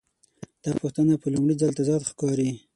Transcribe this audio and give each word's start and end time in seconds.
دا 0.63 0.71
پوښتنه 0.81 1.13
په 1.21 1.27
لومړي 1.33 1.55
ځل 1.61 1.71
تضاد 1.79 2.01
ښکاري. 2.09 2.49